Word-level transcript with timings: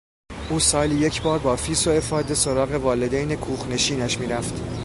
او 0.49 0.59
سالی 0.59 0.95
یک 0.95 1.21
بار 1.21 1.39
با 1.39 1.55
فیس 1.55 1.87
و 1.87 1.89
افاده 1.89 2.33
سراغ 2.35 2.71
والدین 2.83 3.35
کوخ 3.35 3.67
نشینش 3.67 4.19
میرفت. 4.19 4.61